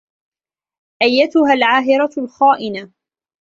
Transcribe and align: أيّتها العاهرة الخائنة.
أيّتها 1.01 1.53
العاهرة 1.53 2.09
الخائنة. 2.17 2.91